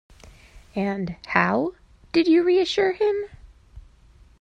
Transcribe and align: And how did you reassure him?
And 0.75 1.15
how 1.27 1.73
did 2.11 2.27
you 2.27 2.41
reassure 2.41 2.93
him? 2.93 3.25